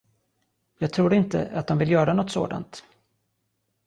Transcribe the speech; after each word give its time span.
Jag 0.77 0.93
tror 0.93 1.13
inte, 1.13 1.49
att 1.53 1.67
de 1.67 1.77
vill 1.77 1.89
göra 1.91 2.13
något 2.13 2.31
sådant. 2.31 2.83